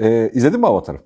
[0.00, 0.98] Ee, izledin mi Avatar'ı?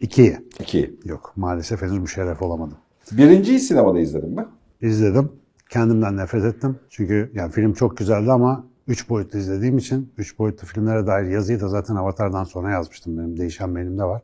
[0.00, 0.38] İkiyi.
[0.60, 1.00] İkiyi.
[1.04, 2.78] Yok maalesef henüz müşerref olamadım.
[3.12, 4.46] Birinciyi sinemada izledin mi?
[4.80, 5.32] İzledim.
[5.70, 6.78] Kendimden nefret ettim.
[6.90, 11.60] Çünkü yani film çok güzeldi ama 3 boyutlu izlediğim için 3 boyutlu filmlere dair yazıyı
[11.60, 13.18] da zaten Avatar'dan sonra yazmıştım.
[13.18, 14.22] Benim değişen beynimde var.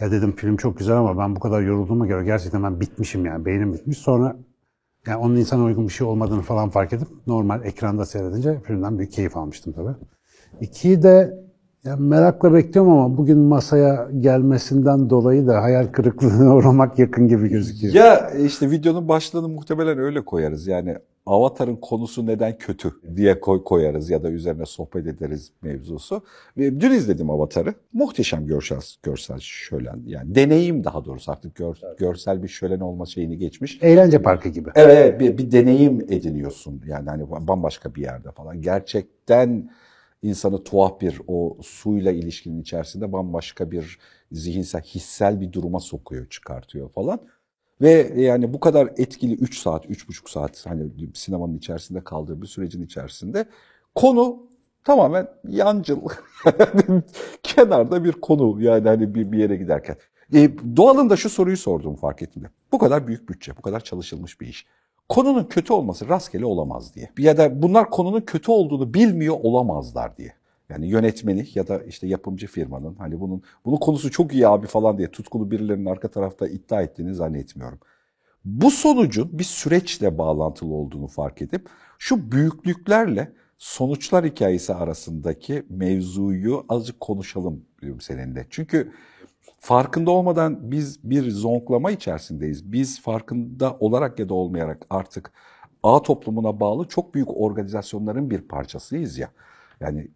[0.00, 3.44] Ya dedim film çok güzel ama ben bu kadar yorulduğuma göre gerçekten ben bitmişim yani.
[3.44, 3.98] Beynim bitmiş.
[3.98, 4.36] Sonra
[5.06, 9.12] yani onun insana uygun bir şey olmadığını falan fark edip normal ekranda seyredince filmden büyük
[9.12, 9.94] keyif almıştım tabii.
[10.60, 11.40] İkiyi de
[11.84, 17.94] ya merakla bekliyorum ama bugün masaya gelmesinden dolayı da hayal kırıklığına uğramak yakın gibi gözüküyor.
[17.94, 20.66] Ya işte videonun başlığını muhtemelen öyle koyarız.
[20.66, 26.22] Yani Avatar'ın konusu neden kötü diye koy, koyarız ya da üzerine sohbet ederiz mevzusu.
[26.58, 27.74] Ve dün izledim Avatar'ı.
[27.92, 30.02] Muhteşem görsel, görsel şölen.
[30.06, 33.78] Yani deneyim daha doğrusu artık gör, görsel bir şölen olma şeyini geçmiş.
[33.82, 34.70] Eğlence parkı gibi.
[34.74, 36.82] Evet, evet bir, bir deneyim ediniyorsun.
[36.86, 38.62] Yani hani bambaşka bir yerde falan.
[38.62, 39.70] Gerçekten
[40.22, 43.98] insanı tuhaf bir o suyla ilişkinin içerisinde bambaşka bir
[44.32, 47.20] zihinsel, hissel bir duruma sokuyor, çıkartıyor falan.
[47.80, 52.82] Ve yani bu kadar etkili 3 saat, 3,5 saat hani sinemanın içerisinde kaldığı bir sürecin
[52.82, 53.44] içerisinde
[53.94, 54.46] konu
[54.84, 56.00] tamamen yancıl.
[57.42, 59.96] Kenarda bir konu yani hani bir, bir yere giderken.
[60.34, 62.42] E, doğalında şu soruyu sordum fark ettim.
[62.72, 64.66] Bu kadar büyük bütçe, bu kadar çalışılmış bir iş
[65.10, 67.10] konunun kötü olması rastgele olamaz diye.
[67.18, 70.34] Ya da bunlar konunun kötü olduğunu bilmiyor olamazlar diye.
[70.68, 74.98] Yani yönetmeni ya da işte yapımcı firmanın hani bunun bunun konusu çok iyi abi falan
[74.98, 77.78] diye tutkulu birilerinin arka tarafta iddia ettiğini zannetmiyorum.
[78.44, 87.00] Bu sonucun bir süreçle bağlantılı olduğunu fark edip şu büyüklüklerle sonuçlar hikayesi arasındaki mevzuyu azıcık
[87.00, 88.46] konuşalım diyorum seninle.
[88.50, 88.92] Çünkü
[89.58, 92.72] farkında olmadan biz bir zonklama içerisindeyiz.
[92.72, 95.32] Biz farkında olarak ya da olmayarak artık
[95.82, 99.30] ağ toplumuna bağlı çok büyük organizasyonların bir parçasıyız ya.
[99.80, 100.08] Yani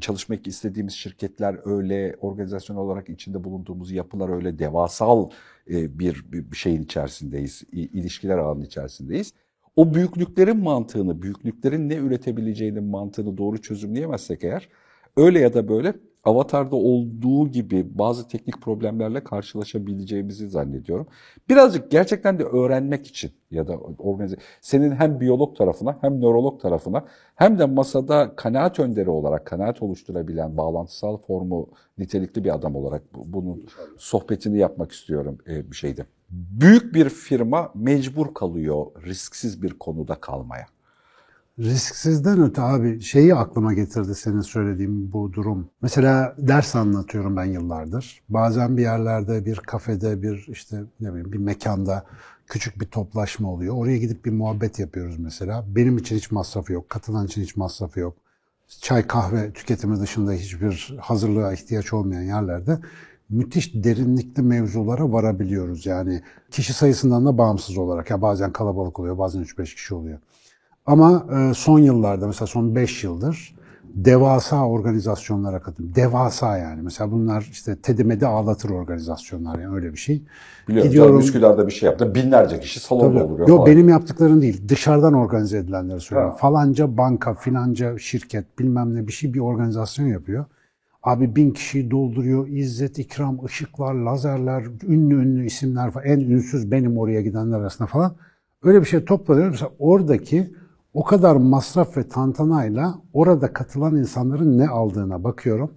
[0.00, 5.30] çalışmak istediğimiz şirketler öyle, organizasyon olarak içinde bulunduğumuz yapılar öyle devasal
[5.70, 9.32] e, bir şeyin içerisindeyiz, ilişkiler ağının içerisindeyiz.
[9.76, 14.68] O büyüklüklerin mantığını, büyüklüklerin ne üretebileceğinin mantığını doğru çözümleyemezsek eğer,
[15.16, 21.06] öyle ya da böyle Avatar'da olduğu gibi bazı teknik problemlerle karşılaşabileceğimizi zannediyorum.
[21.48, 27.04] Birazcık gerçekten de öğrenmek için ya da organize senin hem biyolog tarafına hem nörolog tarafına
[27.34, 31.68] hem de masada kanaat önderi olarak kanaat oluşturabilen bağlantısal formu
[31.98, 33.66] nitelikli bir adam olarak bunun
[33.98, 36.06] sohbetini yapmak istiyorum e, bir şeyde.
[36.30, 40.66] Büyük bir firma mecbur kalıyor risksiz bir konuda kalmaya.
[41.58, 45.68] Risksizden öte abi şeyi aklıma getirdi senin söylediğin bu durum.
[45.82, 48.20] Mesela ders anlatıyorum ben yıllardır.
[48.28, 52.04] Bazen bir yerlerde, bir kafede, bir işte ne bileyim bir mekanda
[52.46, 53.74] küçük bir toplaşma oluyor.
[53.74, 55.64] Oraya gidip bir muhabbet yapıyoruz mesela.
[55.68, 58.16] Benim için hiç masrafı yok, katılan için hiç masrafı yok.
[58.80, 62.78] Çay kahve tüketimi dışında hiçbir hazırlığa ihtiyaç olmayan yerlerde
[63.30, 65.86] müthiş derinlikli mevzulara varabiliyoruz.
[65.86, 68.10] Yani kişi sayısından da bağımsız olarak.
[68.10, 70.18] Ya bazen kalabalık oluyor, bazen 3-5 kişi oluyor.
[70.88, 73.58] Ama e, son yıllarda mesela son 5 yıldır
[74.04, 75.94] devasa organizasyonlara katıldım.
[75.94, 76.82] Devasa yani.
[76.82, 80.22] Mesela bunlar işte tedimedi ağlatır organizasyonlar yani öyle bir şey.
[80.68, 80.88] Biliyorum.
[80.88, 81.18] Gidiyorum.
[81.18, 82.14] Üsküdar'da bir şey yaptım.
[82.14, 83.48] Binlerce kişi salonda oluyor.
[83.48, 84.68] Yok benim yaptıklarım değil.
[84.68, 86.32] Dışarıdan organize edilenleri söylüyorum.
[86.32, 86.38] Ha.
[86.38, 90.44] Falanca banka, filanca şirket bilmem ne bir şey bir organizasyon yapıyor.
[91.02, 92.48] Abi bin kişiyi dolduruyor.
[92.48, 96.06] İzzet, ikram, ışıklar, lazerler, ünlü ünlü isimler falan.
[96.06, 98.14] En ünsüz benim oraya gidenler arasında falan.
[98.62, 99.50] Öyle bir şey toplanıyor.
[99.50, 100.50] Mesela oradaki
[100.94, 105.70] o kadar masraf ve tantanayla orada katılan insanların ne aldığına bakıyorum.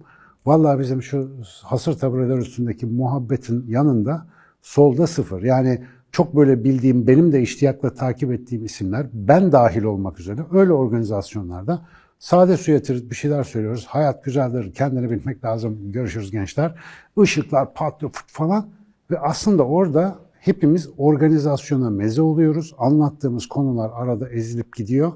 [0.46, 1.30] Vallahi bizim şu
[1.62, 4.26] hasır tabureler üstündeki muhabbetin yanında
[4.62, 5.42] solda sıfır.
[5.42, 10.72] Yani çok böyle bildiğim, benim de iştiyakla takip ettiğim isimler, ben dahil olmak üzere öyle
[10.72, 11.82] organizasyonlarda
[12.18, 13.86] sade su yatırıp bir şeyler söylüyoruz.
[13.86, 16.74] Hayat güzeldir, kendini bilmek lazım, görüşürüz gençler.
[17.22, 18.66] Işıklar patlıyor falan
[19.10, 22.74] ve aslında orada hepimiz organizasyona meze oluyoruz.
[22.78, 25.12] Anlattığımız konular arada ezilip gidiyor.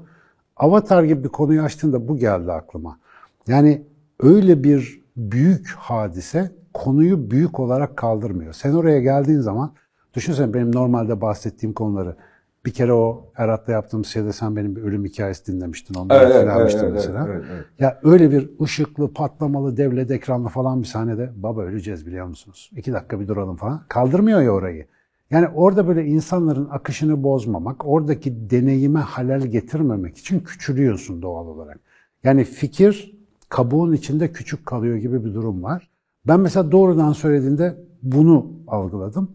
[0.57, 2.99] Avatar gibi bir konuyu açtığında bu geldi aklıma.
[3.47, 3.83] Yani
[4.19, 8.53] öyle bir büyük hadise konuyu büyük olarak kaldırmıyor.
[8.53, 9.71] Sen oraya geldiğin zaman
[10.13, 12.15] düşünsene benim normalde bahsettiğim konuları
[12.65, 15.93] bir kere o Erat'la yaptığımız şeyde sen benim bir ölüm hikayesi dinlemiştin.
[15.93, 17.27] Ondan evet, evet, evet, mesela.
[17.27, 17.65] Evet, evet.
[17.79, 22.71] Ya öyle bir ışıklı, patlamalı, devlet ekranlı falan bir sahnede baba öleceğiz biliyor musunuz?
[22.77, 23.81] İki dakika bir duralım falan.
[23.87, 24.85] Kaldırmıyor ya orayı.
[25.31, 31.79] Yani orada böyle insanların akışını bozmamak, oradaki deneyime halel getirmemek için küçülüyorsun doğal olarak.
[32.23, 33.17] Yani fikir
[33.49, 35.89] kabuğun içinde küçük kalıyor gibi bir durum var.
[36.27, 39.31] Ben mesela doğrudan söylediğinde bunu algıladım.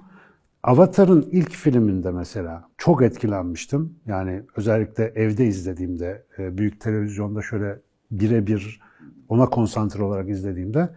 [0.63, 3.95] Avatar'ın ilk filminde mesela çok etkilenmiştim.
[4.07, 7.79] Yani özellikle evde izlediğimde, e, büyük televizyonda şöyle
[8.11, 8.81] birebir
[9.29, 10.89] ona konsantre olarak izlediğimde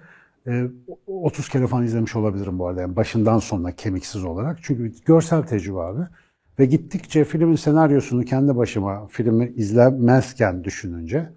[0.48, 0.64] e,
[1.08, 2.82] 30 kere falan izlemiş olabilirim bu arada.
[2.82, 4.60] Yani başından sonuna kemiksiz olarak.
[4.62, 6.02] Çünkü görsel tecrübe abi.
[6.60, 11.30] Ve gittikçe filmin senaryosunu kendi başıma filmi izlemezken düşününce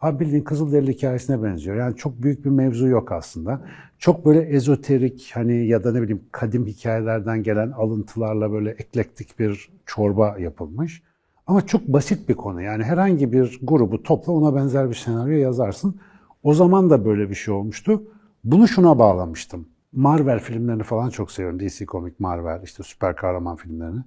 [0.00, 1.76] abi bildiğin Kızılderili hikayesine benziyor.
[1.76, 3.60] Yani çok büyük bir mevzu yok aslında.
[3.98, 9.68] Çok böyle ezoterik hani ya da ne bileyim kadim hikayelerden gelen alıntılarla böyle eklektik bir
[9.86, 11.02] çorba yapılmış.
[11.46, 12.62] Ama çok basit bir konu.
[12.62, 15.96] Yani herhangi bir grubu topla ona benzer bir senaryo yazarsın.
[16.42, 18.02] O zaman da böyle bir şey olmuştu.
[18.46, 19.68] Bunu şuna bağlamıştım.
[19.92, 21.60] Marvel filmlerini falan çok seviyorum.
[21.60, 24.00] DC Comic, Marvel, işte süper kahraman filmlerini.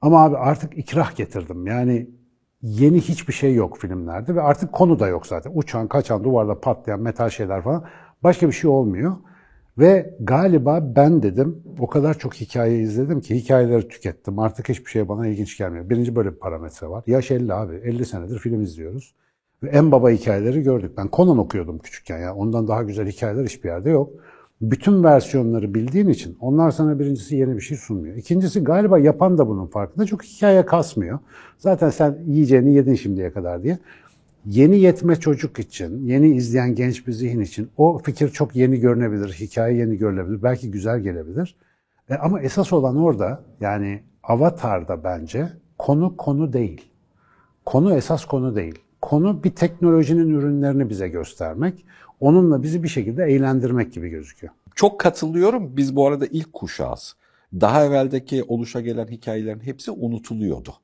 [0.00, 1.66] Ama abi artık ikrah getirdim.
[1.66, 2.10] Yani
[2.62, 5.52] yeni hiçbir şey yok filmlerde ve artık konu da yok zaten.
[5.54, 7.84] Uçan, kaçan, duvarda patlayan metal şeyler falan.
[8.22, 9.16] Başka bir şey olmuyor.
[9.78, 14.38] Ve galiba ben dedim o kadar çok hikaye izledim ki hikayeleri tükettim.
[14.38, 15.90] Artık hiçbir şey bana ilginç gelmiyor.
[15.90, 17.04] Birinci böyle bir parametre var.
[17.06, 17.74] Yaş 50 abi.
[17.74, 19.14] 50 senedir film izliyoruz.
[19.66, 20.92] En baba hikayeleri gördük.
[20.96, 22.34] Ben Conan okuyordum küçükken ya.
[22.34, 24.10] Ondan daha güzel hikayeler hiçbir yerde yok.
[24.60, 28.16] Bütün versiyonları bildiğin için onlar sana birincisi yeni bir şey sunmuyor.
[28.16, 30.06] İkincisi galiba yapan da bunun farkında.
[30.06, 31.18] Çok hikaye kasmıyor.
[31.58, 33.78] Zaten sen yiyeceğini yedin şimdiye kadar diye.
[34.46, 39.32] Yeni yetme çocuk için, yeni izleyen genç bir zihin için o fikir çok yeni görünebilir,
[39.32, 41.56] hikaye yeni görülebilir, belki güzel gelebilir.
[42.10, 45.48] E, ama esas olan orada yani Avatar'da bence
[45.78, 46.90] konu konu değil.
[47.64, 48.78] Konu esas konu değil.
[49.02, 51.84] Konu bir teknolojinin ürünlerini bize göstermek,
[52.20, 54.52] onunla bizi bir şekilde eğlendirmek gibi gözüküyor.
[54.74, 55.76] Çok katılıyorum.
[55.76, 57.16] Biz bu arada ilk kuşağız.
[57.52, 60.74] Daha evveldeki oluşa gelen hikayelerin hepsi unutuluyordu.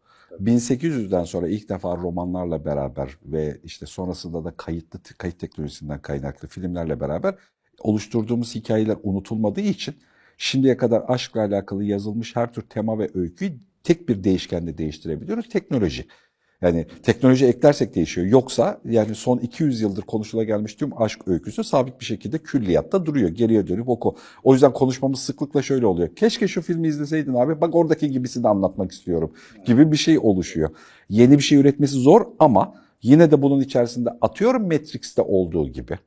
[0.41, 7.01] 1800'den sonra ilk defa romanlarla beraber ve işte sonrasında da kayıtlı kayıt teknolojisinden kaynaklı filmlerle
[7.01, 7.35] beraber
[7.79, 9.95] oluşturduğumuz hikayeler unutulmadığı için
[10.39, 13.53] şimdiye kadar aşkla alakalı yazılmış her tür tema ve öyküyü
[13.85, 15.49] tek bir değişkenle değiştirebiliyoruz.
[15.49, 16.07] Teknoloji.
[16.63, 18.27] Yani teknoloji eklersek değişiyor.
[18.27, 23.29] Yoksa yani son 200 yıldır konuşula gelmiş tüm aşk öyküsü sabit bir şekilde külliyatta duruyor.
[23.29, 24.17] Geriye dönüp oku.
[24.45, 26.09] O yüzden konuşmamız sıklıkla şöyle oluyor.
[26.17, 29.33] Keşke şu filmi izleseydin abi bak oradaki gibisini anlatmak istiyorum
[29.65, 30.71] gibi bir şey oluşuyor.
[31.09, 35.99] Yeni bir şey üretmesi zor ama yine de bunun içerisinde atıyorum Matrix'te olduğu gibi.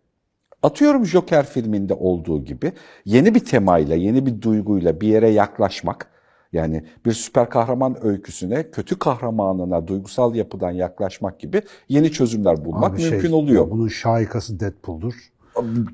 [0.63, 2.71] Atıyorum Joker filminde olduğu gibi
[3.05, 6.18] yeni bir temayla, yeni bir duyguyla bir yere yaklaşmak
[6.53, 13.01] yani bir süper kahraman öyküsüne, kötü kahramanına duygusal yapıdan yaklaşmak gibi yeni çözümler bulmak Abi
[13.01, 13.71] mümkün şey, oluyor.
[13.71, 15.13] Bunun şahikası Deadpool'dur.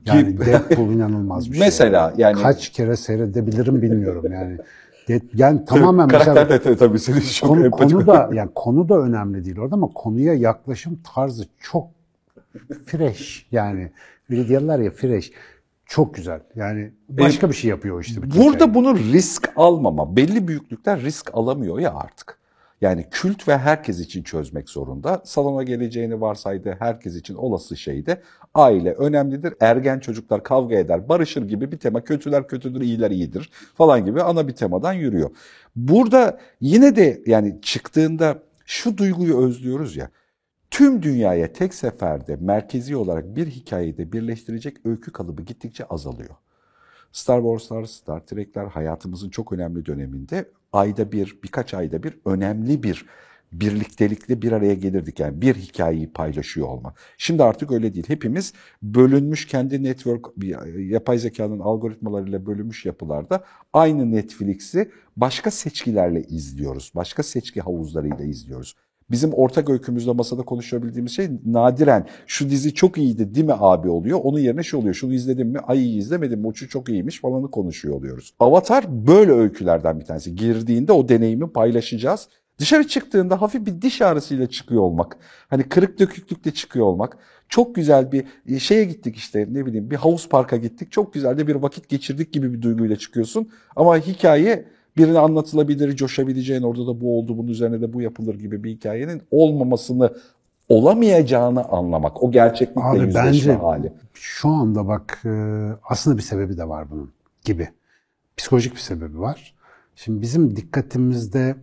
[0.05, 1.65] Yani Deadpool inanılmaz bir şey.
[1.65, 4.57] Mesela yani Kaç kere seyredebilirim bilmiyorum yani.
[5.33, 8.99] Yani tamamen karakter mesela de tabii, tabii senin çok konu, konu da yani konu da
[8.99, 11.87] önemli değil orada ama konuya yaklaşım tarzı çok
[12.85, 13.91] fresh yani.
[14.29, 15.31] Öyle diyorlar ya fresh.
[15.85, 16.39] Çok güzel.
[16.55, 18.21] Yani başka bir şey yapıyor işte.
[18.21, 18.73] bütün Burada hikaye.
[18.73, 22.39] bunu risk almama, belli büyüklükler risk alamıyor ya artık.
[22.81, 25.21] Yani kült ve herkes için çözmek zorunda.
[25.25, 28.21] Salona geleceğini varsaydığı herkes için olası şey de
[28.53, 29.53] aile önemlidir.
[29.59, 32.03] Ergen çocuklar kavga eder, barışır gibi bir tema.
[32.03, 35.29] Kötüler kötüdür, iyiler iyidir falan gibi ana bir temadan yürüyor.
[35.75, 40.09] Burada yine de yani çıktığında şu duyguyu özlüyoruz ya.
[40.71, 46.35] Tüm dünyaya tek seferde merkezi olarak bir hikayede birleştirecek öykü kalıbı gittikçe azalıyor.
[47.11, 53.05] Star Wars'lar, Star Trek'ler hayatımızın çok önemli döneminde ayda bir, birkaç ayda bir önemli bir
[53.51, 55.19] birliktelikle bir araya gelirdik.
[55.19, 56.93] Yani bir hikayeyi paylaşıyor olma.
[57.17, 58.05] Şimdi artık öyle değil.
[58.07, 60.25] Hepimiz bölünmüş kendi network,
[60.77, 66.91] yapay zekanın algoritmalarıyla bölünmüş yapılarda aynı Netflix'i başka seçkilerle izliyoruz.
[66.95, 68.75] Başka seçki havuzlarıyla izliyoruz.
[69.11, 74.19] Bizim ortak öykümüzde masada konuşabildiğimiz şey nadiren şu dizi çok iyiydi değil mi abi oluyor.
[74.23, 74.93] Onun yerine şu oluyor.
[74.93, 75.59] Şunu izledim mi?
[75.59, 76.51] Ay iyi izlemedim mi?
[76.55, 78.33] Şu çok iyiymiş falanı konuşuyor oluyoruz.
[78.39, 80.35] Avatar böyle öykülerden bir tanesi.
[80.35, 82.27] Girdiğinde o deneyimi paylaşacağız.
[82.57, 85.17] Dışarı çıktığında hafif bir diş ağrısıyla çıkıyor olmak.
[85.49, 87.17] Hani kırık döküklükle çıkıyor olmak.
[87.49, 90.91] Çok güzel bir e, şeye gittik işte ne bileyim bir havuz parka gittik.
[90.91, 93.49] Çok güzel de bir vakit geçirdik gibi bir duyguyla çıkıyorsun.
[93.75, 94.65] Ama hikaye
[94.97, 99.21] birine anlatılabilir, coşabileceğin orada da bu oldu, bunun üzerine de bu yapılır gibi bir hikayenin
[99.31, 100.13] olmamasını,
[100.69, 102.23] olamayacağını anlamak.
[102.23, 103.93] O gerçeklikle Abi yüzleşme bence hali.
[104.13, 105.29] şu anda bak e,
[105.89, 107.11] aslında bir sebebi de var bunun
[107.45, 107.69] gibi.
[108.37, 109.55] Psikolojik bir sebebi var.
[109.95, 111.55] Şimdi bizim dikkatimizde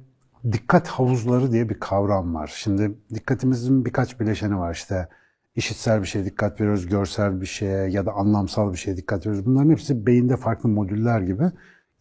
[0.52, 2.52] dikkat havuzları diye bir kavram var.
[2.56, 4.74] Şimdi dikkatimizin birkaç bileşeni var.
[4.74, 5.08] İşte
[5.56, 9.46] işitsel bir şeye dikkat veriyoruz, görsel bir şeye ya da anlamsal bir şeye dikkat veriyoruz.
[9.46, 11.44] Bunların hepsi beyinde farklı modüller gibi.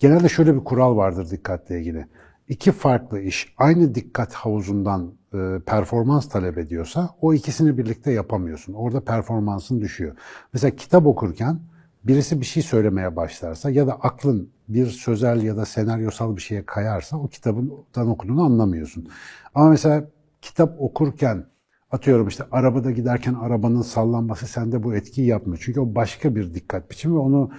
[0.02, 2.08] Genelde şöyle bir kural vardır dikkatle ilgili.
[2.48, 8.74] İki farklı iş aynı dikkat havuzundan e, performans talep ediyorsa o ikisini birlikte yapamıyorsun.
[8.74, 10.16] Orada performansın düşüyor.
[10.54, 11.60] Mesela kitap okurken
[12.04, 16.66] birisi bir şey söylemeye başlarsa ya da aklın bir sözel ya da senaryosal bir şeye
[16.66, 19.10] kayarsa o kitabından okuduğunu anlamıyorsun.
[19.56, 20.10] Ama mesela
[20.42, 21.46] kitap okurken
[21.92, 25.62] atıyorum işte arabada giderken arabanın sallanması sende bu etkiyi yapmıyor.
[25.66, 27.52] Çünkü o başka bir dikkat biçimi ve onu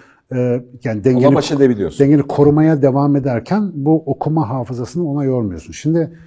[0.84, 2.04] yani dengeni, Ona baş edebiliyorsun.
[2.06, 5.72] dengeni korumaya devam ederken bu okuma hafızasını ona yormuyorsun.
[5.72, 6.18] Şimdi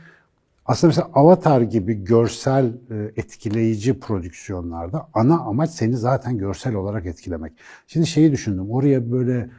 [0.66, 7.54] aslında mesela Avatar gibi görsel e, etkileyici prodüksiyonlarda ana amaç seni zaten görsel olarak etkilemek.
[7.88, 8.72] Şimdi şeyi düşündüm.
[8.72, 9.50] Oraya böyle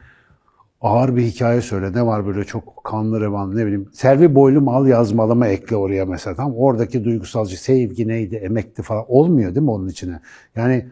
[0.81, 1.93] ağır bir hikaye söyle.
[1.93, 3.89] Ne var böyle çok kanlı revan ne bileyim.
[3.93, 6.35] Servi boylu mal yazmalama ekle oraya mesela.
[6.35, 10.19] Tam oradaki duygusalcı sevgi neydi, emekti falan olmuyor değil mi onun içine?
[10.55, 10.85] Yani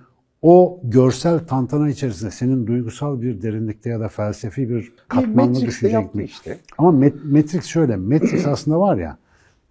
[0.47, 6.17] o görsel tantana içerisinde senin duygusal bir derinlikte ya da felsefi bir katmanlı düşünecek yaptı
[6.17, 6.23] mi?
[6.23, 6.57] işte.
[6.77, 7.95] Ama Met- Matrix şöyle.
[7.95, 9.17] Matrix aslında var ya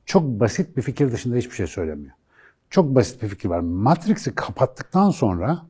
[0.07, 2.13] çok basit bir fikir dışında hiçbir şey söylemiyor.
[2.71, 3.61] Çok basit bir fikir var.
[3.61, 5.63] Matrix'i kapattıktan sonra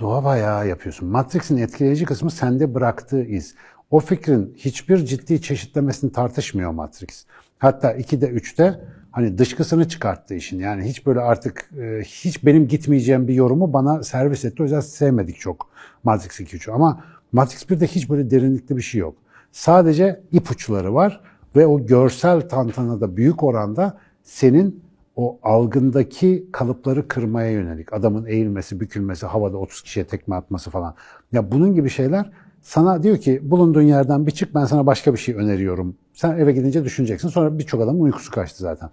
[0.00, 1.08] doğa bayağı yapıyorsun.
[1.08, 3.54] Matrix'in etkileyici kısmı sende bıraktığı iz.
[3.90, 7.26] O fikrin hiçbir ciddi çeşitlemesini tartışmıyor Matrix.
[7.58, 10.58] Hatta 2'de 3'te hani dışkısını çıkarttı işin.
[10.58, 14.62] Yani hiç böyle artık e, hiç benim gitmeyeceğim bir yorumu bana servis etti.
[14.62, 15.68] O yüzden sevmedik çok
[16.04, 16.72] Matrix 2 3'ü.
[16.72, 19.16] Ama Matrix 1'de hiç böyle derinlikli bir şey yok.
[19.52, 21.20] Sadece ipuçları var
[21.56, 24.82] ve o görsel tantanada büyük oranda senin
[25.16, 27.92] o algındaki kalıpları kırmaya yönelik.
[27.92, 30.94] Adamın eğilmesi, bükülmesi, havada 30 kişiye tekme atması falan.
[31.32, 32.30] Ya bunun gibi şeyler
[32.68, 35.96] sana diyor ki bulunduğun yerden bir çık ben sana başka bir şey öneriyorum.
[36.12, 37.28] Sen eve gidince düşüneceksin.
[37.28, 38.90] Sonra birçok adamın uykusu kaçtı zaten.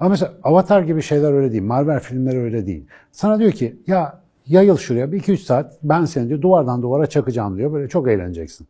[0.00, 1.62] Ama mesela Avatar gibi şeyler öyle değil.
[1.62, 2.84] Marvel filmleri öyle değil.
[3.12, 7.06] Sana diyor ki ya yayıl şuraya bir iki üç saat ben seni diyor duvardan duvara
[7.06, 7.72] çakacağım diyor.
[7.72, 8.66] Böyle çok eğleneceksin.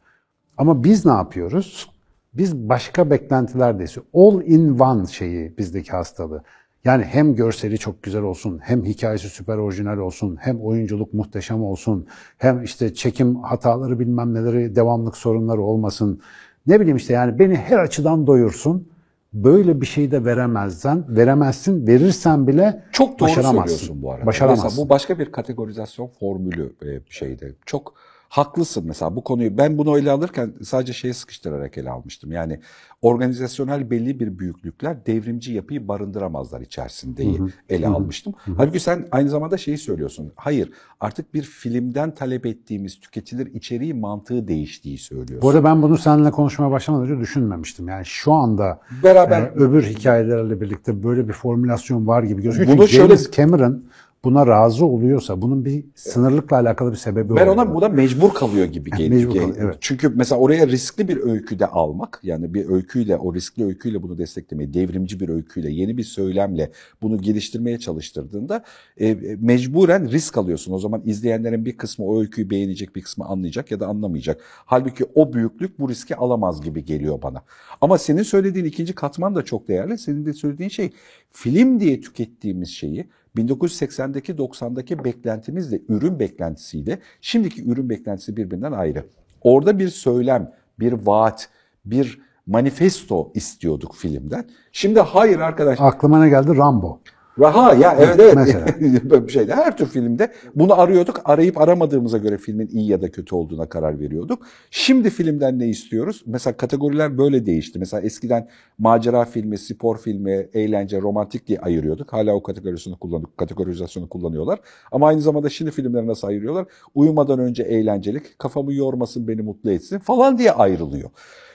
[0.59, 1.91] Ama biz ne yapıyoruz?
[2.35, 3.97] Biz başka beklentilerdeyiz.
[4.15, 6.43] All in one şeyi bizdeki hastalığı.
[6.85, 12.07] Yani hem görseli çok güzel olsun, hem hikayesi süper orijinal olsun, hem oyunculuk muhteşem olsun,
[12.39, 16.21] hem işte çekim hataları bilmem neleri, devamlık sorunları olmasın.
[16.67, 18.89] Ne bileyim işte yani beni her açıdan doyursun.
[19.33, 23.77] Böyle bir şey de veremezsen, veremezsin, verirsen bile Çok doğru başaramazsın.
[23.77, 24.27] söylüyorsun bu arada.
[24.27, 24.65] Başaramazsın.
[24.67, 27.53] Mesela bu başka bir kategorizasyon formülü e, şeyde.
[27.67, 27.95] Çok
[28.31, 29.59] haklısın mesela bu konuyu.
[29.59, 32.33] Ben bunu ele alırken sadece şeye sıkıştırarak ele almıştım.
[32.33, 32.61] Yani
[33.03, 37.25] organizasyonel belli bir büyüklükler devrimci yapıyı barındıramazlar içerisinde
[37.69, 38.35] ele almıştım.
[38.57, 40.33] Halbuki sen aynı zamanda şeyi söylüyorsun.
[40.37, 40.71] Hayır
[41.01, 45.43] artık bir filmden talep ettiğimiz tüketilir içeriği mantığı değiştiği söylüyorsun.
[45.43, 47.89] Bu arada ben bunu seninle konuşmaya başlamadan önce düşünmemiştim.
[47.89, 52.79] Yani şu anda Beraber e, öbür hikayelerle birlikte böyle bir formülasyon var gibi gözüküyor.
[52.79, 53.85] Bunu Çünkü şöyle- James Cameron
[54.25, 57.47] buna razı oluyorsa bunun bir sınırlıkla alakalı bir sebebi Ben oluyor.
[57.47, 59.11] ona buna mecbur kalıyor gibi geliyor.
[59.21, 59.77] mecbur kalıyor, evet.
[59.81, 64.75] Çünkü mesela oraya riskli bir öyküde almak yani bir öyküyle o riskli öyküyle bunu desteklemeyi
[64.75, 66.71] devrimci bir öyküyle yeni bir söylemle
[67.03, 68.65] bunu geliştirmeye çalıştırdığında
[68.97, 70.73] e, e, mecburen risk alıyorsun.
[70.73, 74.41] O zaman izleyenlerin bir kısmı o öyküyü beğenecek bir kısmı anlayacak ya da anlamayacak.
[74.45, 77.43] Halbuki o büyüklük bu riski alamaz gibi geliyor bana.
[77.81, 79.99] Ama senin söylediğin ikinci katman da çok değerli.
[79.99, 80.91] Senin de söylediğin şey
[81.31, 89.07] film diye tükettiğimiz şeyi 1980'deki 90'daki beklentimizle ürün beklentisiyle şimdiki ürün beklentisi birbirinden ayrı.
[89.41, 91.49] Orada bir söylem, bir vaat,
[91.85, 94.45] bir manifesto istiyorduk filmden.
[94.73, 95.79] Şimdi hayır arkadaş.
[95.81, 96.57] Aklıma ne geldi?
[96.57, 97.01] Rambo.
[97.41, 98.35] Raha ya evet evet.
[98.37, 98.67] Mesela.
[99.11, 101.21] Böyle bir şeyde her tür filmde bunu arıyorduk.
[101.25, 104.47] Arayıp aramadığımıza göre filmin iyi ya da kötü olduğuna karar veriyorduk.
[104.71, 106.23] Şimdi filmden ne istiyoruz?
[106.27, 107.79] Mesela kategoriler böyle değişti.
[107.79, 112.13] Mesela eskiden macera filmi, spor filmi, eğlence, romantik diye ayırıyorduk.
[112.13, 114.61] Hala o kategorizasyonu kullanıp kategorizasyonu kullanıyorlar.
[114.93, 116.67] Ama aynı zamanda şimdi filmleri nasıl ayırıyorlar?
[116.95, 121.11] Uyumadan önce eğlencelik, kafamı yormasın, beni mutlu etsin falan diye ayrılıyor.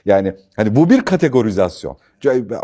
[0.05, 1.97] Yani hani bu bir kategorizasyon.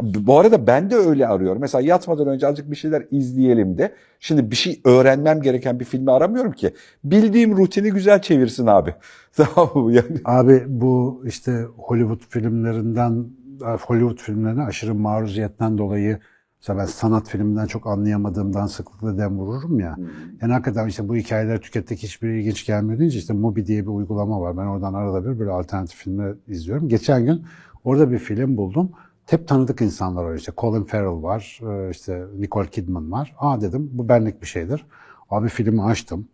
[0.02, 1.62] Bu arada ben de öyle arıyorum.
[1.62, 3.96] Mesela yatmadan önce azıcık bir şeyler izleyelim de.
[4.20, 6.74] Şimdi bir şey öğrenmem gereken bir filmi aramıyorum ki.
[7.04, 8.96] Bildiğim rutini güzel çevirsin abi.
[9.36, 9.94] Tamam mı?
[9.94, 13.26] Yani Abi bu işte Hollywood filmlerinden
[13.62, 16.20] Hollywood filmlerine aşırı maruziyetten dolayı
[16.62, 19.98] mesela ben sanat filminden çok anlayamadığımdan sıklıkla dem vururum ya.
[20.42, 24.42] Yani hakikaten işte bu hikayeleri tükettik hiçbir ilginç gelmiyor deyince işte Mubi diye bir uygulama
[24.42, 24.58] var.
[24.58, 26.90] Ben oradan arada bir böyle alternatif filmler izliyorum.
[26.90, 27.46] Geçen gün
[27.84, 28.92] orada bir film buldum.
[29.26, 30.52] Hep tanıdık insanlar var işte.
[30.58, 33.36] Colin Farrell var, e, işte Nicole Kidman var.
[33.40, 34.86] Aa dedim bu benlik bir şeydir.
[35.30, 36.28] Abi filmi açtım.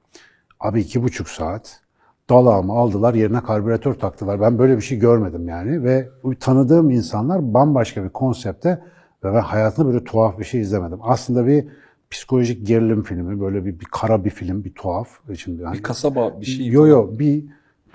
[0.60, 1.82] Abi iki buçuk saat.
[2.30, 4.42] Dalağımı aldılar yerine karbüratör taktılar.
[4.42, 5.84] Ben böyle bir şey görmedim yani.
[5.84, 8.82] Ve tanıdığım insanlar bambaşka bir konsepte
[9.24, 11.00] ve ben hayatımda böyle tuhaf bir şey izlemedim.
[11.02, 11.68] Aslında bir
[12.10, 15.08] psikolojik gerilim filmi, böyle bir, bir kara bir film, bir tuhaf.
[15.38, 16.68] Şimdi hani bir kasaba bir şey.
[16.68, 17.46] Yo yo bir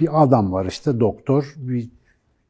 [0.00, 1.90] bir adam var işte doktor bir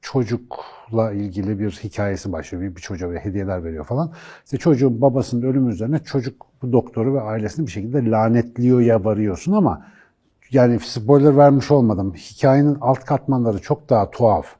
[0.00, 2.64] çocukla ilgili bir hikayesi başlıyor.
[2.64, 4.12] Bir, bir çocuğa böyle hediyeler veriyor falan.
[4.44, 9.52] İşte çocuğun babasının ölümü üzerine çocuk bu doktoru ve ailesini bir şekilde lanetliyor ya varıyorsun
[9.52, 9.86] ama
[10.50, 12.14] yani spoiler vermiş olmadım.
[12.14, 14.56] Hikayenin alt katmanları çok daha tuhaf.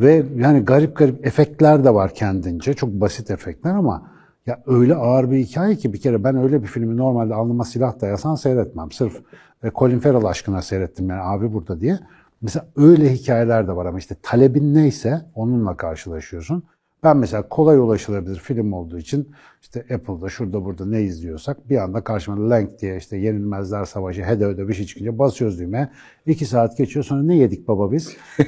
[0.00, 2.74] Ve yani garip garip efektler de var kendince.
[2.74, 6.66] Çok basit efektler ama Ya öyle ağır bir hikaye ki bir kere ben öyle bir
[6.66, 8.90] filmi normalde alnıma silah dayasan seyretmem.
[8.90, 9.22] Sırf
[9.62, 11.98] e, Colin Farrell aşkına seyrettim yani abi burada diye.
[12.42, 16.62] Mesela öyle hikayeler de var ama işte talebin neyse onunla karşılaşıyorsun.
[17.06, 19.30] Ben mesela kolay ulaşılabilir film olduğu için
[19.62, 24.46] işte Apple'da şurada burada ne izliyorsak bir anda karşıma Lank diye işte Yenilmezler Savaşı hede
[24.46, 25.88] öde bir şey çıkınca basıyoruz düğmeye.
[26.26, 28.16] İki saat geçiyor sonra ne yedik baba biz?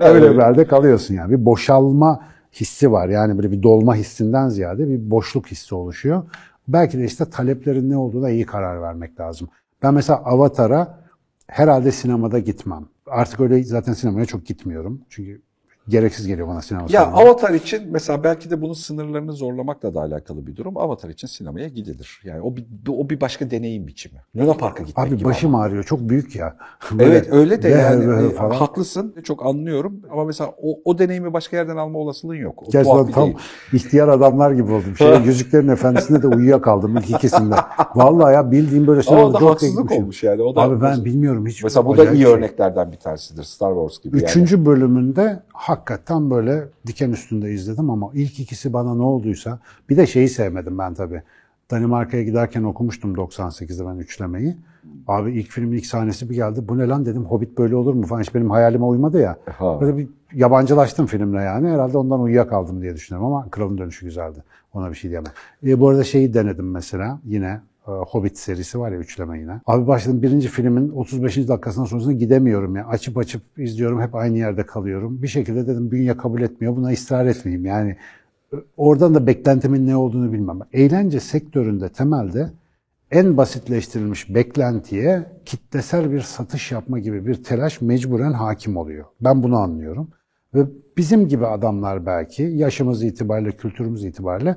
[0.00, 1.30] Öyle bir yerde kalıyorsun yani.
[1.30, 3.08] Bir boşalma hissi var.
[3.08, 6.22] Yani böyle bir dolma hissinden ziyade bir boşluk hissi oluşuyor.
[6.68, 9.48] Belki de işte taleplerin ne olduğuna iyi karar vermek lazım.
[9.82, 10.98] Ben mesela Avatar'a
[11.46, 12.84] herhalde sinemada gitmem.
[13.06, 15.00] Artık öyle zaten sinemaya çok gitmiyorum.
[15.08, 15.42] Çünkü
[15.88, 17.16] gereksiz geliyor bana sinema Ya salonu.
[17.16, 20.76] Avatar için mesela belki de bunun sınırlarını zorlamakla da alakalı bir durum.
[20.76, 22.20] Avatar için sinemaya gidilir.
[22.24, 24.20] Yani o bir, o bir başka deneyim biçimi.
[24.36, 25.64] Luna Park'a gitmek Abi gibi başım ama.
[25.64, 25.84] ağrıyor.
[25.84, 26.56] Çok büyük ya.
[26.98, 28.50] Evet öyle de yani ve e, falan.
[28.50, 29.14] haklısın.
[29.24, 32.62] Çok anlıyorum ama mesela o, o deneyimi başka yerden alma olasılığın yok.
[32.62, 33.36] O bir tam değil.
[33.72, 34.96] ihtiyar adamlar gibi oldum.
[34.98, 37.54] Şey, Yüzüklerin Efendisi'nde de uyuyakaldım ilk ikisinde.
[37.94, 40.42] Vallahi ya bildiğim böyle Ama o sinemada da çok haksızlık olmuş yani.
[40.42, 41.64] O da, Abi ben bilmiyorum hiç.
[41.64, 42.32] mesela bu da iyi şey.
[42.32, 43.42] örneklerden bir tanesidir.
[43.42, 44.24] Star Wars gibi yani.
[44.24, 50.06] Üçüncü bölümünde hakikaten böyle diken üstünde izledim ama ilk ikisi bana ne olduysa bir de
[50.06, 51.22] şeyi sevmedim ben tabii.
[51.70, 54.56] Danimarka'ya giderken okumuştum 98'de ben üçlemeyi.
[55.08, 56.68] Abi ilk filmin ilk sahnesi bir geldi.
[56.68, 57.24] Bu ne lan dedim.
[57.24, 58.20] Hobbit böyle olur mu falan.
[58.20, 59.36] Hiç benim hayalime uymadı ya.
[59.58, 59.80] Ha.
[59.80, 61.68] Böyle bir yabancılaştım filmle yani.
[61.68, 64.42] Herhalde ondan uyuyakaldım diye düşünüyorum ama Kralın Dönüşü güzeldi.
[64.72, 65.32] Ona bir şey diyemem.
[65.66, 67.60] E, bu arada şeyi denedim mesela yine.
[67.88, 69.60] E, Hobbit serisi var ya üçleme yine.
[69.66, 71.36] Abi başladım birinci filmin 35.
[71.48, 72.86] dakikasından sonrasında gidemiyorum ya.
[72.86, 75.22] Açıp açıp izliyorum hep aynı yerde kalıyorum.
[75.22, 77.96] Bir şekilde dedim bünye kabul etmiyor buna ısrar etmeyeyim yani.
[78.52, 80.58] e, Oradan da beklentimin ne olduğunu bilmem.
[80.72, 82.50] Eğlence sektöründe temelde
[83.10, 89.04] en basitleştirilmiş beklentiye kitlesel bir satış yapma gibi bir telaş mecburen hakim oluyor.
[89.20, 90.10] Ben bunu anlıyorum.
[90.54, 94.56] Ve bizim gibi adamlar belki yaşımız itibariyle, kültürümüz itibariyle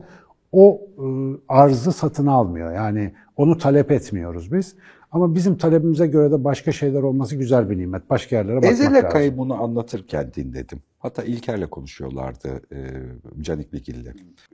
[0.56, 1.06] o e,
[1.48, 2.74] arzı satın almıyor.
[2.74, 4.76] Yani onu talep etmiyoruz biz.
[5.12, 8.10] Ama bizim talebimize göre de başka şeyler olması güzel bir nimet.
[8.10, 9.06] Başka yerlere bakmak Ezel lazım.
[9.06, 10.80] Akay bunu anlatırken dinledim.
[11.00, 12.78] Hatta İlker'le konuşuyorlardı e,
[13.42, 14.14] Canik Bilgil'le.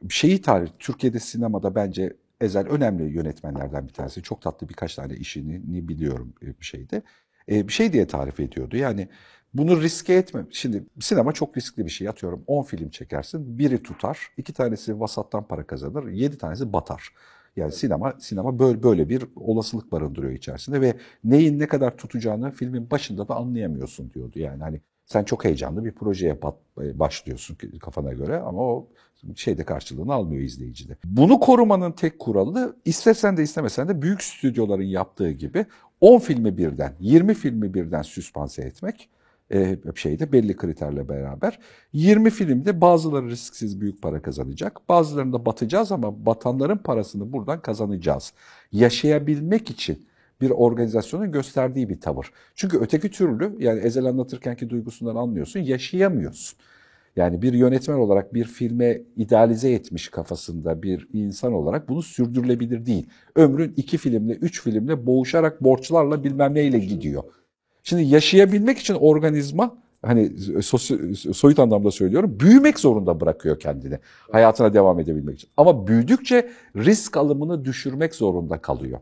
[0.09, 4.21] Şeyi tarih, Türkiye'de sinemada bence Ezel önemli yönetmenlerden bir tanesi.
[4.21, 7.01] Çok tatlı birkaç tane işini biliyorum e, bir şeyde.
[7.51, 8.77] E, bir şey diye tarif ediyordu.
[8.77, 9.07] Yani
[9.53, 10.45] bunu riske etme.
[10.51, 12.09] Şimdi sinema çok riskli bir şey.
[12.09, 13.59] Atıyorum 10 film çekersin.
[13.59, 14.19] Biri tutar.
[14.37, 16.07] iki tanesi vasattan para kazanır.
[16.11, 17.09] Yedi tanesi batar.
[17.55, 22.91] Yani sinema sinema böyle böyle bir olasılık barındırıyor içerisinde ve neyin ne kadar tutacağını filmin
[22.91, 24.39] başında da anlayamıyorsun diyordu.
[24.39, 26.39] Yani hani sen çok heyecanlı bir projeye
[26.77, 28.87] başlıyorsun kafana göre ama o
[29.35, 30.97] şeyde karşılığını almıyor izleyicide.
[31.05, 35.65] Bunu korumanın tek kuralı istesen de istemesen de büyük stüdyoların yaptığı gibi
[36.01, 39.09] 10 filmi birden, 20 filmi birden süspanse etmek
[39.53, 41.59] e, şeyde belli kriterle beraber.
[41.93, 44.89] 20 filmde bazıları risksiz büyük para kazanacak.
[44.89, 48.33] Bazılarında batacağız ama batanların parasını buradan kazanacağız.
[48.71, 50.05] Yaşayabilmek için
[50.41, 52.31] bir organizasyonun gösterdiği bir tavır.
[52.55, 56.57] Çünkü öteki türlü yani Ezel anlatırkenki duygusundan anlıyorsun yaşayamıyorsun.
[57.15, 63.07] Yani bir yönetmen olarak bir filme idealize etmiş kafasında bir insan olarak bunu sürdürülebilir değil.
[63.35, 67.23] Ömrün iki filmle, üç filmle boğuşarak borçlarla bilmem neyle gidiyor.
[67.83, 70.31] Şimdi yaşayabilmek için organizma hani
[71.33, 73.99] soyut anlamda söylüyorum büyümek zorunda bırakıyor kendini
[74.31, 75.49] hayatına devam edebilmek için.
[75.57, 78.99] Ama büyüdükçe risk alımını düşürmek zorunda kalıyor.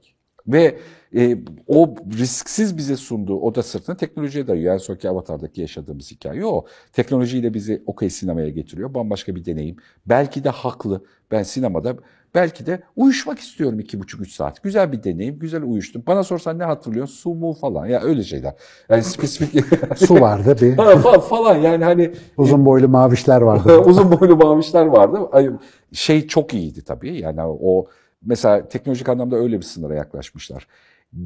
[0.50, 0.78] Ve
[1.16, 4.72] e, o risksiz bize sunduğu o da sırtına teknolojiye dayıyor.
[4.72, 6.66] Yani sonraki Avatar'daki yaşadığımız hikaye o.
[6.94, 8.94] Teknolojiyle bizi okey sinemaya getiriyor.
[8.94, 9.76] Bambaşka bir deneyim.
[10.06, 11.04] Belki de haklı.
[11.32, 11.96] Ben sinemada
[12.36, 14.64] belki de uyuşmak istiyorum iki buçuk üç saat.
[14.64, 15.40] Güzel bir deneyim.
[15.40, 16.04] Güzel uyuştum.
[16.08, 17.16] Bana sorsan ne hatırlıyorsun?
[17.16, 17.86] Su mu falan.
[17.86, 18.54] Ya öyle şeyler.
[18.90, 19.66] Yani spesifik.
[19.98, 20.76] Su vardı bir.
[20.76, 23.78] falan, falan yani hani Uzun boylu mavişler vardı.
[23.86, 25.20] uzun boylu mavişler vardı.
[25.32, 25.50] Ay,
[25.94, 27.18] Şey çok iyiydi tabii.
[27.20, 27.86] Yani o
[28.22, 30.68] mesela teknolojik anlamda öyle bir sınıra yaklaşmışlar.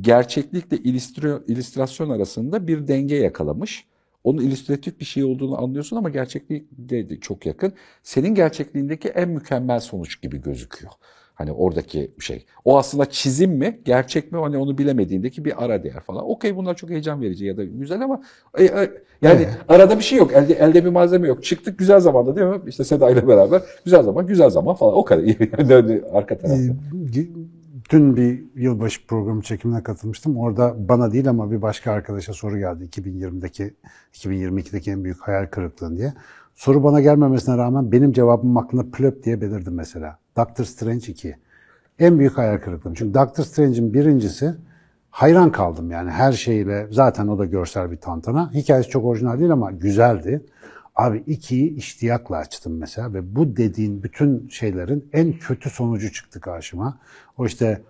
[0.01, 0.77] Gerçeklikle
[1.47, 3.88] illüstrasyon arasında bir denge yakalamış.
[4.23, 7.73] Onun illüstratif bir şey olduğunu anlıyorsun ama gerçekliğe de çok yakın.
[8.03, 10.91] Senin gerçekliğindeki en mükemmel sonuç gibi gözüküyor.
[11.35, 12.45] Hani oradaki şey.
[12.65, 16.29] O aslında çizim mi, gerçek mi hani onu bilemediğindeki bir ara değer falan.
[16.29, 18.21] Okey bunlar çok heyecan verici ya da güzel ama
[18.57, 18.91] e, e,
[19.21, 20.33] yani arada bir şey yok.
[20.33, 21.43] Elde, elde bir malzeme yok.
[21.43, 22.61] Çıktık güzel zamanda değil mi?
[22.67, 24.93] İşte Seda ile beraber güzel zaman, güzel zaman falan.
[24.95, 25.23] O kadar.
[25.69, 26.73] Yani arka tarafta.
[27.89, 30.37] Dün bir yılbaşı programı çekimine katılmıştım.
[30.37, 32.83] Orada bana değil ama bir başka arkadaşa soru geldi.
[32.85, 33.73] 2020'deki,
[34.13, 36.13] 2022'deki en büyük hayal kırıklığın diye.
[36.55, 40.22] Soru bana gelmemesine rağmen benim cevabım aklımda plöp diye belirdi mesela.
[40.37, 41.35] Doctor Strange 2.
[41.99, 42.93] En büyük hayal kırıklığım.
[42.93, 44.55] Çünkü Doctor Strange'in birincisi
[45.09, 46.87] hayran kaldım yani her şeyle.
[46.91, 48.53] Zaten o da görsel bir tantana.
[48.53, 50.45] Hikayesi çok orijinal değil ama güzeldi.
[50.95, 56.99] Abi ikiyi iştiyakla açtım mesela ve bu dediğin bütün şeylerin en kötü sonucu çıktı karşıma.
[57.37, 57.81] O işte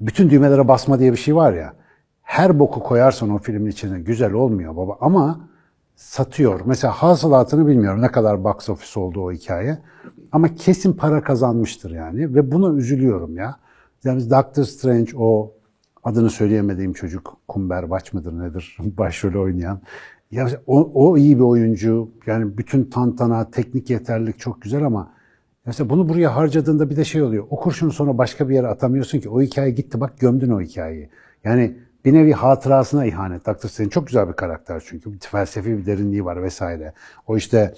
[0.00, 1.74] bütün düğmelere basma diye bir şey var ya.
[2.22, 5.48] Her boku koyarsan o filmin içine güzel olmuyor baba ama
[5.96, 6.60] satıyor.
[6.64, 9.78] Mesela hasılatını bilmiyorum ne kadar box office oldu o hikaye.
[10.32, 13.56] Ama kesin para kazanmıştır yani ve buna üzülüyorum ya.
[14.04, 15.54] Yani Doctor Strange o
[16.04, 19.80] adını söyleyemediğim çocuk Cumberbatch mıdır nedir başrolü oynayan.
[20.30, 22.10] Ya o, o iyi bir oyuncu.
[22.26, 25.12] Yani bütün tantana, teknik yeterlilik çok güzel ama
[25.66, 27.46] mesela bunu buraya harcadığında bir de şey oluyor.
[27.50, 29.28] O kurşunu sonra başka bir yere atamıyorsun ki.
[29.28, 31.10] O hikaye gitti bak gömdün o hikayeyi.
[31.44, 33.46] Yani bir nevi hatırasına ihanet.
[33.46, 33.68] Dr.
[33.68, 35.12] Strange çok güzel bir karakter çünkü.
[35.12, 36.92] Bir felsefi bir derinliği var vesaire.
[37.26, 37.74] O işte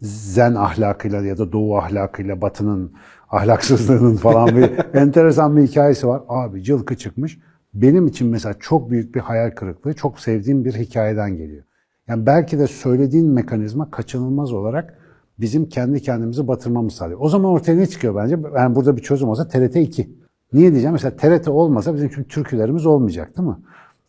[0.00, 2.92] zen ahlakıyla ya da doğu ahlakıyla batının
[3.30, 6.22] ahlaksızlığının falan bir enteresan bir hikayesi var.
[6.28, 7.38] Abi cılkı çıkmış.
[7.74, 11.64] Benim için mesela çok büyük bir hayal kırıklığı, çok sevdiğim bir hikayeden geliyor.
[12.08, 14.98] Yani belki de söylediğin mekanizma kaçınılmaz olarak
[15.38, 17.18] bizim kendi kendimizi batırmamız sağlıyor.
[17.22, 18.38] O zaman ortaya ne çıkıyor bence?
[18.56, 20.17] Yani burada bir çözüm olsa TRT 2.
[20.52, 20.92] Niye diyeceğim?
[20.92, 23.56] Mesela TRT olmasa bizim çünkü türkülerimiz olmayacak değil mi?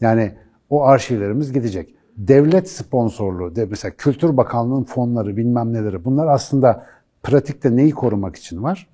[0.02, 0.36] Yani
[0.70, 1.96] o arşivlerimiz gidecek.
[2.18, 6.86] Devlet sponsorluğu, mesela Kültür Bakanlığı'nın fonları bilmem neleri bunlar aslında
[7.24, 8.90] pratikte neyi korumak için var?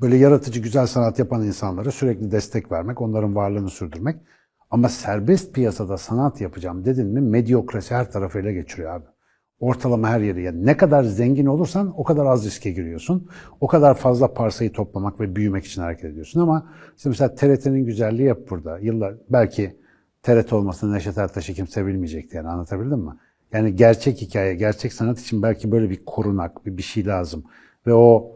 [0.00, 4.16] Böyle yaratıcı güzel sanat yapan insanlara sürekli destek vermek, onların varlığını sürdürmek.
[4.70, 9.13] Ama serbest piyasada sanat yapacağım dedin mi medyokrasi her tarafı ele geçiriyor abi.
[9.60, 10.42] Ortalama her yeri.
[10.42, 13.28] Yani ne kadar zengin olursan o kadar az riske giriyorsun.
[13.60, 16.40] O kadar fazla parsayı toplamak ve büyümek için hareket ediyorsun.
[16.40, 18.78] Ama işte mesela TRT'nin güzelliği hep burada.
[18.78, 19.76] Yıllar belki
[20.22, 23.12] TRT olmasını Neşet Ertaş'ı kimse bilmeyecekti yani anlatabildim mi?
[23.52, 27.44] Yani gerçek hikaye, gerçek sanat için belki böyle bir korunak, bir, bir şey lazım.
[27.86, 28.32] Ve o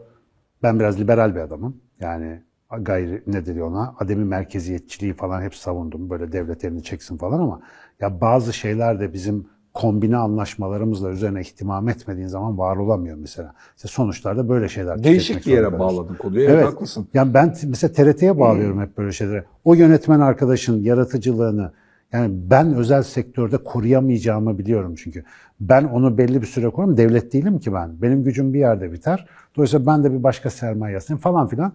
[0.63, 1.81] ben biraz liberal bir adamım.
[1.99, 2.43] Yani
[2.77, 6.09] gayri ne dedi ona ademi merkeziyetçiliği falan hep savundum.
[6.09, 7.61] Böyle devlet elini çeksin falan ama
[7.99, 9.47] ya bazı şeyler de bizim
[9.79, 13.53] kombine anlaşmalarımızla üzerine ihtimam etmediğin zaman var olamıyor mesela.
[13.75, 16.49] İşte sonuçlarda böyle şeyler Değişik bir yere bağladın konuyu.
[16.49, 17.07] Evet, haklısın.
[17.13, 19.45] Yani ben mesela TRT'ye bağlıyorum hep böyle şeylere.
[19.65, 21.71] O yönetmen arkadaşın yaratıcılığını
[22.13, 25.23] yani ben özel sektörde koruyamayacağımı biliyorum çünkü.
[25.59, 26.97] Ben onu belli bir süre korurum.
[26.97, 28.01] Devlet değilim ki ben.
[28.01, 29.25] Benim gücüm bir yerde biter.
[29.55, 31.73] Dolayısıyla ben de bir başka sermaye yasayım falan filan.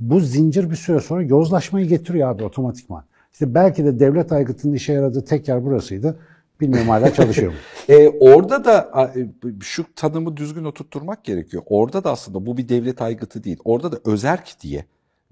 [0.00, 3.04] Bu zincir bir süre sonra yozlaşmayı getiriyor abi otomatikman.
[3.32, 6.16] İşte belki de devlet aygıtının işe yaradığı tek yer burasıydı.
[6.60, 7.58] Bilmiyorum hala çalışıyor mu?
[7.88, 9.28] e, orada da e,
[9.60, 11.62] şu tanımı düzgün oturtturmak gerekiyor.
[11.66, 13.58] Orada da aslında bu bir devlet aygıtı değil.
[13.64, 14.84] Orada da özerk diye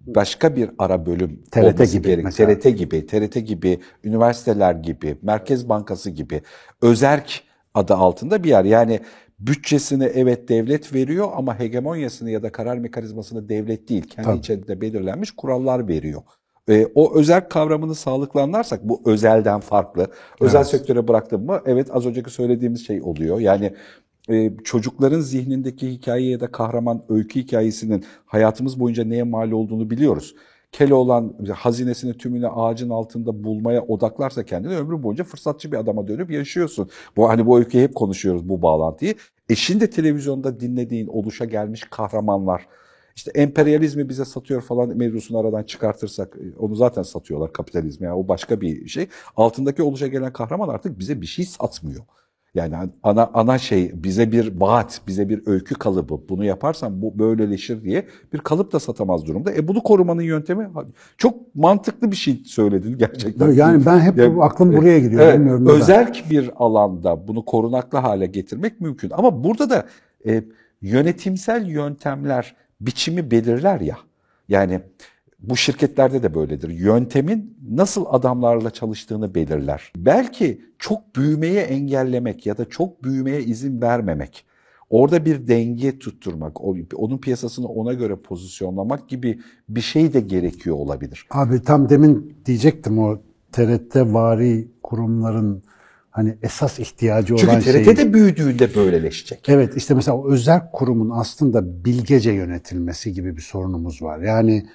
[0.07, 2.25] başka bir ara bölüm TRT gibi gerek.
[2.25, 2.59] mesela.
[2.59, 6.43] TRT gibi, TRT gibi, üniversiteler gibi, Merkez Bankası gibi
[6.83, 7.43] özerk
[7.75, 8.65] adı altında bir yer.
[8.65, 9.01] Yani
[9.39, 14.39] bütçesini evet devlet veriyor ama hegemonyasını ya da karar mekanizmasını devlet değil, kendi Tabii.
[14.39, 16.23] içerisinde belirlenmiş kurallar veriyor.
[16.69, 20.07] E, o özel kavramını sağlıklı anlarsak bu özelden farklı.
[20.41, 20.69] Özel evet.
[20.69, 23.41] sektöre bıraktım mı evet az önceki söylediğimiz şey oluyor.
[23.41, 23.75] Yani
[24.31, 30.35] e, çocukların zihnindeki hikaye ya da kahraman öykü hikayesinin hayatımız boyunca neye mal olduğunu biliyoruz.
[30.73, 36.91] Keloğlan hazinesini tümünü ağacın altında bulmaya odaklarsa kendini ömrü boyunca fırsatçı bir adama dönüp yaşıyorsun.
[37.17, 39.15] Bu hani bu öyküyü hep konuşuyoruz bu bağlantıyı.
[39.49, 42.67] E şimdi televizyonda dinlediğin oluşa gelmiş kahramanlar,
[43.17, 48.29] işte emperyalizmi bize satıyor falan mevzusunu aradan çıkartırsak e, onu zaten satıyorlar kapitalizmi yani o
[48.29, 49.09] başka bir şey.
[49.37, 52.05] Altındaki oluşa gelen kahraman artık bize bir şey satmıyor.
[52.55, 56.21] Yani ana ana şey bize bir vaat, bize bir öykü kalıbı.
[56.29, 59.55] Bunu yaparsan bu böyleleşir diye bir kalıp da satamaz durumda.
[59.55, 60.71] E bunu korumanın yöntemi
[61.17, 63.53] çok mantıklı bir şey söyledin gerçekten.
[63.53, 65.23] Yani ben hep yani, aklım e, buraya gidiyor.
[65.23, 69.11] Evet, bilmiyorum özerk bir alanda bunu korunaklı hale getirmek mümkün.
[69.11, 69.87] Ama burada da
[70.27, 70.45] e,
[70.83, 73.99] yönetimsel yöntemler biçimi belirler ya.
[74.49, 74.81] Yani
[75.39, 76.69] bu şirketlerde de böyledir.
[76.69, 79.93] Yöntemin nasıl adamlarla çalıştığını belirler.
[79.97, 84.45] Belki çok büyümeye engellemek ya da çok büyümeye izin vermemek,
[84.91, 91.27] orada bir denge tutturmak, onun piyasasını ona göre pozisyonlamak gibi bir şey de gerekiyor olabilir.
[91.31, 93.19] Abi tam demin diyecektim o
[93.53, 95.63] TRT vari kurumların
[96.15, 97.73] hani esas ihtiyacı Çünkü olan şey.
[97.73, 99.49] Çünkü TRT de büyüdüğünde böyleleşecek.
[99.49, 104.19] Evet işte mesela o özel kurumun aslında bilgece yönetilmesi gibi bir sorunumuz var.
[104.19, 104.67] Yani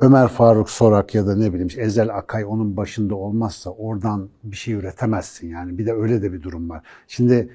[0.00, 4.74] Ömer Faruk Sorak ya da ne bileyim Ezel Akay onun başında olmazsa oradan bir şey
[4.74, 5.78] üretemezsin yani.
[5.78, 6.82] Bir de öyle de bir durum var.
[7.08, 7.50] Şimdi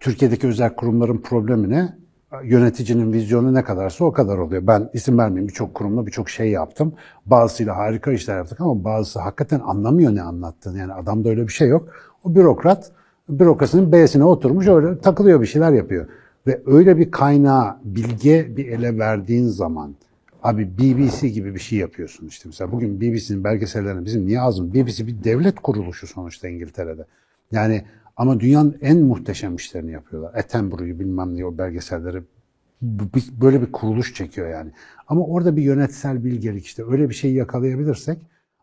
[0.00, 1.96] Türkiye'deki özel kurumların problemi ne?
[2.44, 4.66] Yöneticinin vizyonu ne kadarsa o kadar oluyor.
[4.66, 6.92] Ben isim vermeyeyim birçok kurumla birçok şey yaptım.
[7.26, 10.78] Bazısıyla harika işler yaptık ama bazısı hakikaten anlamıyor ne anlattığını.
[10.78, 11.88] Yani adamda öyle bir şey yok.
[12.24, 12.90] O bürokrat
[13.28, 16.06] bürokrasinin B'sine oturmuş öyle takılıyor bir şeyler yapıyor.
[16.46, 19.94] Ve öyle bir kaynağı bilge bir ele verdiğin zaman
[20.42, 22.48] Abi BBC gibi bir şey yapıyorsun işte.
[22.48, 24.74] Mesela bugün BBC'nin belgesellerini bizim niye ağzım?
[24.74, 27.04] BBC bir devlet kuruluşu sonuçta İngiltere'de.
[27.52, 27.84] Yani
[28.16, 30.34] Ama dünyanın en muhteşem işlerini yapıyorlar.
[30.34, 32.22] Attenborough'yu bilmem ne o belgeselleri
[33.40, 34.70] böyle bir kuruluş çekiyor yani.
[35.08, 38.18] Ama orada bir yönetsel bilgelik işte öyle bir şeyi yakalayabilirsek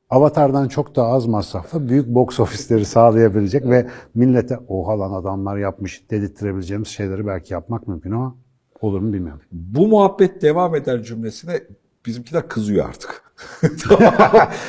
[0.10, 6.10] Avatar'dan çok daha az masrafla büyük box ofisleri sağlayabilecek ve millete oha lan adamlar yapmış
[6.12, 8.36] dedirttirebileceğimiz şeyleri belki yapmak mümkün ama
[8.82, 9.42] olur mu bilmiyorum.
[9.52, 11.64] Bu muhabbet devam eder cümlesine
[12.06, 13.23] bizimkiler kızıyor artık.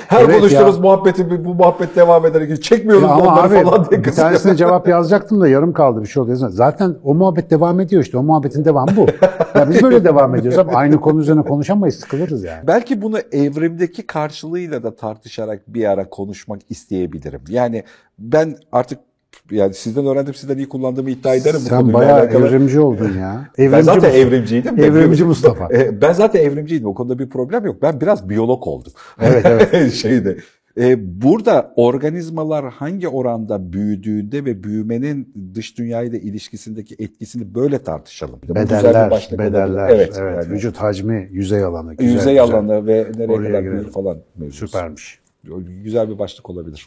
[0.08, 0.82] Her Evet konuştuğumuz ya.
[0.82, 4.88] muhabbeti bu muhabbet devam eder gibi çekmiyoruz Ya ama abi falan diye bir tanesine cevap
[4.88, 6.34] yazacaktım da yarım kaldı bir şey oldu.
[6.50, 8.18] Zaten o muhabbet devam ediyor işte.
[8.18, 9.06] O muhabbetin devamı bu.
[9.58, 12.66] Ya biz böyle devam ediyoruz ama aynı konu üzerine konuşamayız sıkılırız yani.
[12.66, 17.40] Belki bunu evrimdeki karşılığıyla da tartışarak bir ara konuşmak isteyebilirim.
[17.48, 17.84] Yani
[18.18, 18.98] ben artık
[19.50, 22.46] yani sizden öğrendim sizden iyi kullandığımı iddia ederim bu Sen bayağı alakalı.
[22.48, 23.50] evrimci oldun ya.
[23.58, 24.16] Ben Evrimci zaten Mustafa.
[24.16, 24.78] evrimciydim.
[24.78, 25.68] Evrimci Mustafa.
[25.74, 26.86] E, Ben zaten evrimciydim.
[26.86, 27.82] O konuda bir problem yok.
[27.82, 28.92] Ben biraz biyolog oldum.
[29.20, 29.92] Evet, evet.
[29.92, 30.36] Şeyde.
[30.80, 38.40] E, burada organizmalar hangi oranda büyüdüğünde ve büyümenin dış dünyayla ilişkisindeki etkisini böyle tartışalım.
[38.48, 39.88] Bedeller, bedeller.
[39.90, 40.36] Evet, Evet.
[40.44, 41.94] yani Vücut hacmi, yüzey alanı.
[41.94, 42.42] Güzel, yüzey güzel.
[42.54, 44.18] alanı ve nereye Oraya kadar büyür falan.
[44.36, 44.66] mevzusu.
[44.68, 45.20] Süpermiş.
[45.84, 46.86] Güzel bir başlık olabilir.